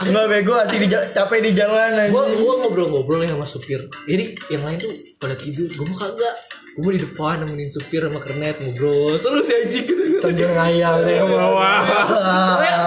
[0.06, 3.80] Enggak bego asik di jalan capek di jalan gua gua ngobrol-ngobrol ya sama supir.
[4.06, 5.66] Jadi yang lain tuh pada tidur.
[5.74, 6.34] Gua mah kagak.
[6.78, 9.18] Gua mau di depan nemenin supir sama kernet ngobrol.
[9.18, 9.82] Seru sih anjing.
[9.82, 11.16] Gitu sambil ngayal deh.
[11.16, 11.80] Ke bawah
[12.20, 12.78] Soalnya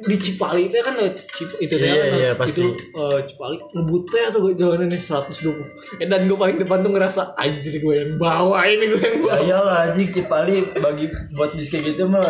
[0.00, 2.64] di Cipali itu kan Cip, itu Iya, kan, iya, pasti.
[2.64, 7.36] itu eh, Cipali ngebutnya tuh gue jalanannya 120 eh, dan gue paling depan tuh ngerasa
[7.36, 9.36] anjir gue yang bawa ini gue yang bawa.
[9.36, 12.24] Ya iyalah anjing Cipali bagi buat bis kayak gitu mah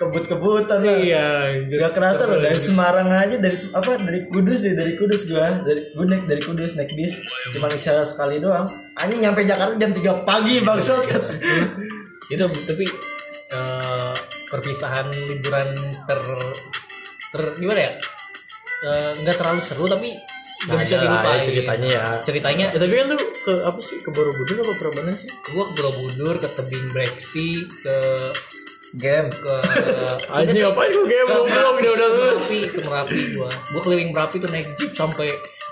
[0.00, 0.96] kebut-kebutan lah.
[0.96, 1.76] iya anjir.
[1.76, 5.44] Gak kerasa loh dari Semarang aja dari apa dari Kudus deh dari Kudus gua.
[5.44, 7.20] Dari gua naik dari Kudus naik bis.
[7.52, 8.64] Cuma bisa sekali doang.
[8.96, 11.04] Anjing nyampe Jakarta jam 3 pagi bangsat.
[12.32, 12.84] Itu tapi
[13.52, 14.14] eh,
[14.48, 15.68] perpisahan liburan
[16.08, 16.20] ter
[17.36, 17.92] ter gimana ya?
[18.80, 20.08] Eh, nggak terlalu seru tapi
[20.60, 21.40] nggak bisa ya dilupain.
[21.40, 22.04] ceritanya ya.
[22.20, 22.66] ceritanya.
[22.68, 25.28] Ya tapi kan lu ke apa sih ke Borobudur apa Prambanan sih?
[25.28, 27.96] Gue ke Borobudur ke tebing breksi ke
[28.98, 29.54] game ke
[30.34, 31.26] anjing ngapain gue game?
[31.28, 33.50] Belum belum udah udah ke Merapi ke Merapi gua.
[33.70, 35.28] Gua keliling Merapi tuh naik jeep sampai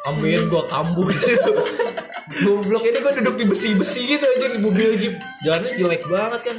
[0.07, 1.09] ambeien gua kambuh.
[1.11, 1.53] Gitu
[2.47, 5.15] goblok ini gua duduk di besi-besi gitu aja di mobil jeep.
[5.43, 6.57] Jalannya jelek banget kan.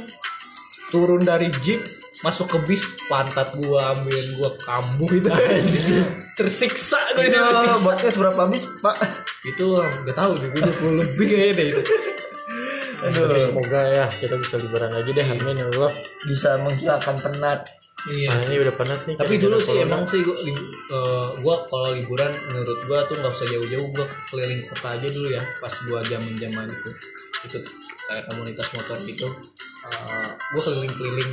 [0.92, 1.80] Turun dari jeep
[2.20, 5.28] masuk ke bis pantat gua ambeien gua kambuh itu.
[6.36, 7.84] Tersiksa gua di situ Iya, tersiksa.
[7.88, 8.96] podcast berapa bis pak?
[9.40, 11.82] Itu gak tahu juga 20 lebih kayaknya deh itu
[13.00, 13.26] Aduh.
[13.28, 15.24] Tapi semoga ya kita bisa liburan lagi deh.
[15.24, 15.92] Amin ya Allah.
[16.24, 17.60] Bisa menghilangkan penat.
[18.08, 18.32] Iya.
[18.32, 19.84] Nah ini udah penat nih tapi dulu sih corona.
[19.84, 20.72] emang sih gua, li-
[21.44, 25.42] gua kalau liburan menurut gua tuh nggak usah jauh-jauh gua keliling kota aja dulu ya
[25.60, 26.90] pas gua zaman zaman itu.
[27.44, 27.64] Ikut
[28.10, 29.28] kayak komunitas motor gitu
[29.80, 31.32] Eh, gua keliling-keliling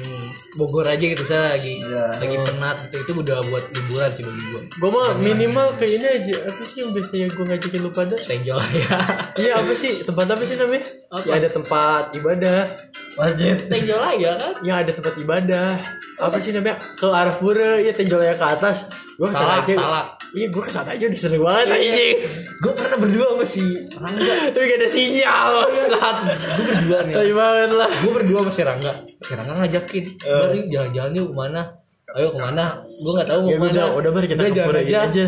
[0.56, 2.16] Bogor aja gitu saya lagi Iya.
[2.16, 2.96] lagi penat gitu.
[3.04, 4.62] Itu udah buat liburan sih bagi gua.
[4.72, 8.16] Gue mah minimal kayak ini aja apa sih yang biasanya gue ngajakin lu pada?
[8.16, 8.98] Tenjol ya.
[9.36, 10.00] Iya apa sih?
[10.00, 10.80] Tempat apa sih namanya?
[11.12, 11.28] Apa?
[11.28, 12.60] ya ada tempat ibadah
[13.18, 14.54] masjid Tenjol aja kan?
[14.62, 15.82] Ya ada tempat ibadah.
[16.22, 16.78] Apa sih namanya?
[16.78, 18.88] Ke arah pura ya tenjolnya ke atas.
[19.18, 19.74] Gue ke sana aja.
[19.74, 20.08] salak.
[20.38, 22.18] iya gue ke sana aja udah seru banget anjing.
[22.62, 23.64] Gua pernah berdua sama si
[23.98, 27.14] Rangga tapi gak ada sinyal saat gua berdua nih.
[27.18, 27.90] Tapi banget lah.
[28.06, 28.94] Gue berdua sama si Rangga.
[29.26, 30.06] Si Rangga ngajakin.
[30.22, 31.62] Udah yuk jalan-jalan yuk ke mana?
[32.14, 32.66] Ayo ke mana?
[32.86, 33.98] Gue nggak tahu mau ya gue ke mana.
[33.98, 35.26] udah bari kita Udah, ke pura ini aja.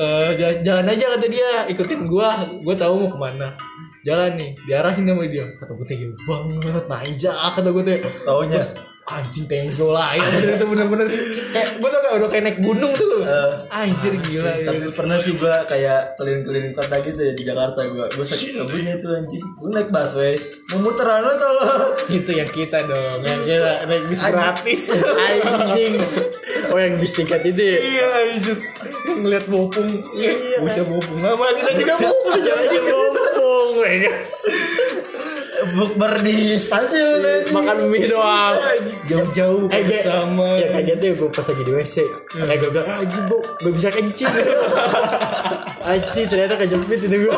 [0.00, 1.50] Eh, jalan, jalan aja kata dia.
[1.68, 2.28] Ikutin gua.
[2.64, 3.48] Gua tahu mau ke mana
[4.06, 5.44] jalan nih diarahin sama dia.
[5.58, 6.84] Kata gue jauh banget.
[6.86, 8.62] Nanjak kata gue teh taunya?
[9.06, 10.18] Anjing tenjo lah.
[10.18, 10.26] Ya
[10.58, 11.06] itu bener-bener.
[11.54, 13.22] Kayak gue tuh kayak udah kayak naik gunung tuh.
[13.22, 14.66] Eh, anjir gila ya.
[14.70, 18.06] tapi pernah sih gua kayak keliling-keliling kota gitu ya di Jakarta gua.
[18.10, 19.42] Gua sakit kabutnya tuh anjing.
[19.58, 20.34] Gua naik busway.
[20.74, 21.94] Mau muter anu tolong.
[22.18, 24.82] Itu yang kita dong yang kita naik bis gratis.
[25.30, 25.94] Anjing.
[26.70, 27.78] Oh yang bis tiket itu ya?
[27.78, 28.56] Iya anjir
[29.06, 29.86] yang ngeliat bopung.
[30.18, 30.34] Iya.
[30.58, 31.18] Bocah bopung.
[31.22, 32.42] Sama kita juga bopung.
[32.42, 32.80] Aja
[33.78, 34.14] ngomong
[35.72, 37.52] bukber di stasiun anjing.
[37.52, 38.56] makan mie doang.
[39.04, 40.48] Jauh-jauh eh gue sama.
[40.56, 41.96] ya kagetnya gue pas lagi di WC
[42.30, 44.28] kayak gue bilang anjing bu gue bisa kencing.
[45.86, 47.36] Anjing ternyata kejepit itu gue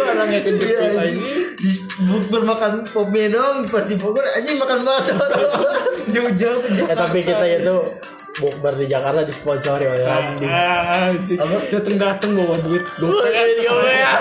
[0.00, 0.98] barangnya Iya, kejepit anjing.
[0.98, 1.22] anjing.
[1.54, 1.70] Di
[2.02, 5.12] bukber makan pop mie dong pas di Bogor anjing makan bakso
[6.14, 7.76] jauh-jauh ya tapi kita itu
[8.40, 10.46] bukber di Jakarta disponsori oleh ah, Ramdi.
[10.48, 11.56] Ah, apa?
[11.84, 12.82] tengah tengah bawa duit.
[12.96, 13.42] Gokil ya.
[13.46, 14.12] Iya, iya.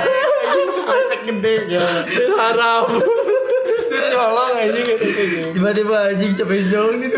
[0.52, 1.88] Anjing sekolah gede ya.
[2.36, 2.86] Haram.
[3.90, 5.06] Tolong aja gitu.
[5.56, 7.18] Tiba-tiba aja capek jauh gitu.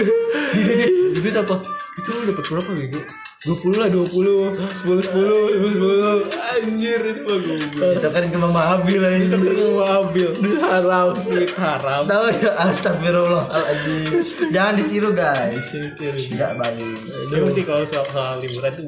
[1.18, 1.56] Duit apa?
[1.98, 3.00] Itu dapat berapa gitu?
[3.42, 4.54] 20 lah 20 10
[4.86, 9.74] 10 10 10 anjir itu mah gue itu kan cuma mahabil aja itu kan cuma
[9.82, 10.30] mahabil
[10.62, 11.10] haram
[11.58, 12.02] haram.
[12.06, 14.54] Tau ya astagfirullah astagfirullahaladzim.
[14.54, 15.74] Jangan ditiru guys.
[15.74, 17.02] Tidak baik
[17.32, 18.84] itu sih kalau soal, soal liburan itu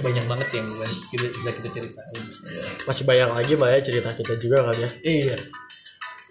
[0.00, 0.66] banyak banget yang
[1.12, 2.24] kita bisa kita ceritain.
[2.88, 4.90] Masih banyak lagi mbak ya cerita kita juga kan ya.
[5.04, 5.36] Iya.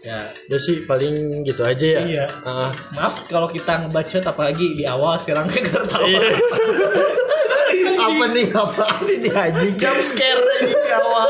[0.06, 0.18] Ya
[0.50, 2.02] udah sih paling gitu aja ya.
[2.06, 2.26] Iya.
[2.42, 6.26] uh, maaf kalau kita ngebacot apalagi di awal serang ke kartu iya
[8.00, 11.30] apa nih apa ini anjing Jump scare aja di awal.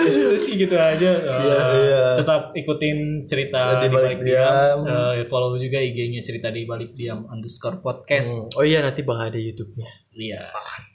[0.00, 1.10] Itu sih gitu aja.
[1.10, 2.04] Iya, Eh, iya.
[2.16, 4.78] Tetap ikutin cerita Di di Balik diam.
[4.82, 5.16] Diam.
[5.16, 8.30] Eh, follow juga IG-nya cerita di balik diam underscore podcast.
[8.30, 8.54] hmm.
[8.54, 10.42] oh iya nanti bakal ada YouTube-nya Iya.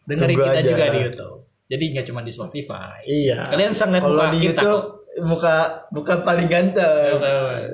[0.03, 0.69] Dengerin Tunggu kita aja.
[0.69, 1.37] juga di YouTube.
[1.65, 2.97] Jadi nggak cuma di Spotify.
[3.03, 4.61] iya Kalian bisa ngeliat kalau muka di kita.
[4.61, 5.55] YouTube muka
[5.89, 7.15] bukan paling ganteng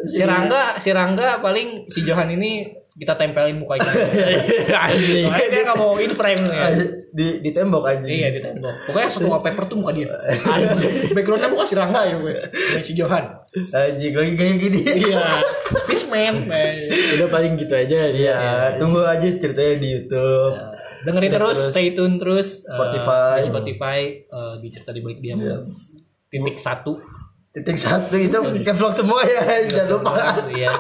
[0.05, 3.87] Si Rangga, si Rangga paling si Johan ini kita tempelin mukanya.
[3.87, 6.65] Soalnya dia nggak mau in frame ya.
[7.11, 8.71] di di tembok anjing Iya di tembok.
[8.87, 10.11] Pokoknya satu wallpaper tuh muka dia.
[11.11, 12.35] Backgroundnya muka si Rangga ya gue.
[12.79, 13.31] Si Johan.
[13.71, 15.23] anjing lagi kayak gini Iya.
[15.85, 16.35] Peace man.
[16.45, 16.75] man.
[17.15, 18.37] udah paling gitu aja Iya,
[18.75, 20.55] tunggu aja ceritanya di YouTube.
[21.01, 22.47] Dengerin Stay terus, stay tune terus.
[22.61, 23.35] eh, Spotify.
[23.35, 25.39] di Spotify eh, di cerita di balik diam.
[26.27, 26.95] Titik satu.
[27.51, 30.11] Titik satu itu kayak vlog semua ya, jangan lupa.
[30.47, 30.71] Iya.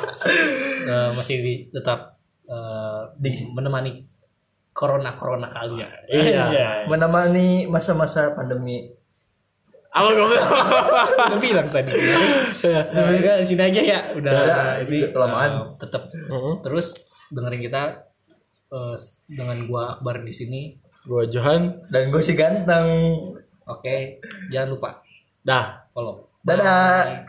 [0.87, 2.15] Eh, masih di, tetap
[3.51, 4.07] menemani
[4.71, 5.91] corona corona kalian.
[6.07, 6.87] Iya.
[6.87, 8.87] menemani masa-masa pandemi
[9.91, 10.47] Apa gue bilang?
[11.35, 11.91] Gue bilang tadi.
[11.91, 13.99] Nah, udah, sini aja ya.
[14.15, 15.51] Udah, Udah, ini kelamaan.
[15.51, 16.07] uh, tetap
[16.63, 16.95] terus
[17.27, 18.07] dengerin kita
[18.71, 18.95] uh,
[19.27, 20.79] dengan gua Akbar di sini.
[21.03, 21.83] Gue Johan.
[21.91, 22.87] dan gue si ganteng
[23.67, 24.89] Oke, jangan lupa
[25.43, 25.91] Dah.
[25.91, 26.30] follow.
[26.41, 27.21] Dadah